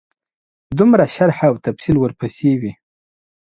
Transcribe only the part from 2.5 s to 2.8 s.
وي.